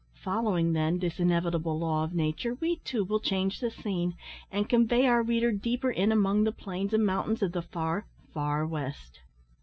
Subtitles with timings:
[0.23, 4.15] Following, then, this inevitable law of nature, we, too, will change the scene,
[4.51, 8.65] and convey our reader deeper in among the plains and mountains of the far, "far
[8.65, 9.19] west."